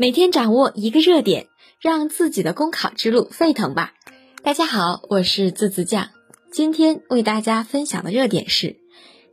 [0.00, 3.92] 每天掌握一个热点，让自己的公考之路沸腾吧！
[4.42, 6.08] 大家好，我是字字酱，
[6.50, 8.76] 今天为大家分享的热点是：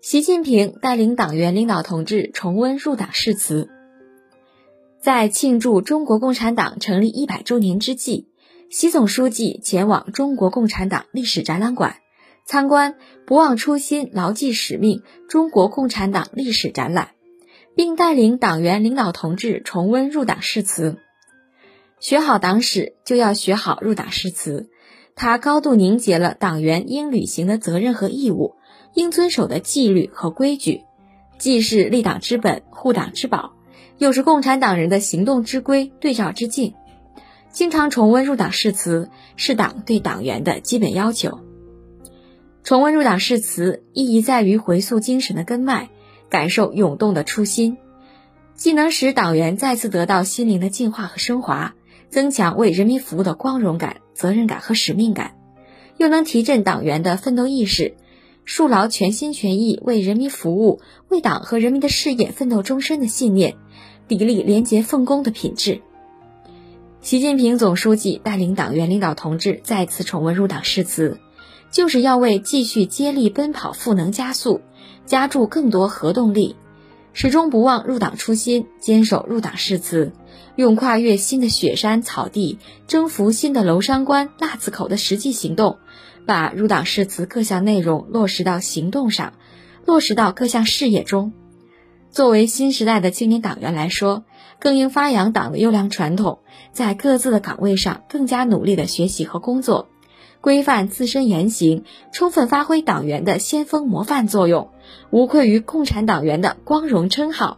[0.02, 3.70] 习近平带领党员领导同志重温入党誓词。
[5.02, 8.28] 在庆祝中国共产党成立一百周年之际，
[8.70, 11.96] 习总书记前往中国共产党历史展览馆
[12.44, 12.96] 参观
[13.26, 17.12] “不忘初心，牢记使命”中国共产党历史展览。
[17.78, 20.98] 并带领党员领导同志重温入党誓词。
[22.00, 24.72] 学好党史，就要学好入党誓词。
[25.16, 28.56] 它高度凝结了党员应履行的责任和义务，
[28.96, 30.82] 应遵守的纪律和规矩，
[31.38, 33.54] 既是立党之本、护党之宝，
[34.00, 36.74] 又是共产党人的行动之规、对照之镜。
[37.52, 41.42] 经常重温入党誓词，是党对党员的基本要求。
[42.64, 45.90] 重温入党誓词，意义在于回溯精神的根脉。
[46.30, 47.78] 感受涌动的初心，
[48.56, 51.76] 既能使党员再次得到心灵的净化和升华，
[52.10, 55.36] 增强为人民服务的光荣感、责任感和使命感，
[55.98, 57.96] 又能提振党员的奋斗意识，
[58.46, 63.56] 树牢全心全意为人民服务、为党和人民的事业奋斗终身的信念，
[64.08, 65.82] 砥砺廉洁奉公的品质。
[67.02, 71.20] 习近平总书记带领党员领导同志再次重温入党誓词。
[71.72, 74.62] 就是要为继续接力奔跑赋能加速，
[75.06, 76.56] 加注更多核动力，
[77.14, 80.12] 始终不忘入党初心，坚守入党誓词，
[80.56, 85.78] 用跨越新的雪山草地、征服新的娄山关、腊子口的实际行动，
[86.26, 89.34] 把入党誓词各项内容落实到行动上，
[89.86, 91.34] 落实到各项事业中。
[92.10, 94.24] 作为新时代的青年党员来说，
[94.60, 96.40] 更应发扬党的优良传统，
[96.72, 99.90] 在各自的岗位上更加努力的学习和工作。
[100.48, 104.70] 规范自身言行，充分发挥党员的先锋模范作用，
[105.10, 107.58] 无愧于共产党员的光荣称号。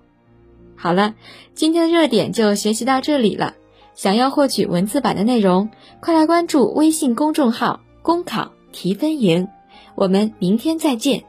[0.75, 1.13] 好了，
[1.53, 3.53] 今天的热点就学习到这里了。
[3.93, 9.47] 想要获取文字版的内容，快来关注微信公众号“公考提分营”。
[9.93, 11.25] 我们明天再见。